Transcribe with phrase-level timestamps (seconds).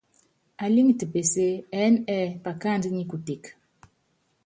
[0.63, 3.49] Alíŋiti pesée, ɛɛ́n ɛ́ɛ́ akáandú nyi kuteke.